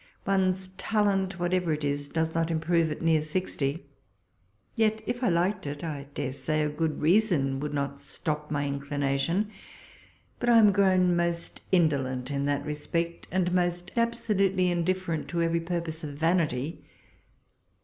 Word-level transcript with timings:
One's 0.25 0.69
talent, 0.79 1.37
what 1.39 1.53
ever 1.53 1.73
it 1.73 1.83
is, 1.83 2.07
does 2.07 2.33
not 2.33 2.49
improve 2.49 2.89
at 2.89 3.03
near 3.03 3.21
sixty— 3.21 3.85
yet, 4.75 5.03
if 5.05 5.23
I 5.23 5.29
liked 5.29 5.67
it, 5.67 5.83
I 5.83 6.07
dare 6.15 6.31
to 6.31 6.33
say 6.33 6.63
a 6.63 6.69
good 6.69 6.99
reason 7.03 7.59
would 7.59 7.71
not 7.75 7.99
stop 7.99 8.49
my 8.49 8.65
inclination;— 8.65 9.51
but 10.39 10.49
I 10.49 10.57
am 10.57 10.71
grown 10.71 11.15
most 11.15 11.61
indolent 11.71 12.31
in 12.31 12.45
that 12.45 12.65
respect, 12.65 13.27
and 13.29 13.51
most 13.53 13.91
absolutely 13.95 14.71
in 14.71 14.83
different 14.83 15.27
to 15.27 15.41
every 15.43 15.61
purpose 15.61 16.03
of 16.03 16.15
vanity. 16.15 16.81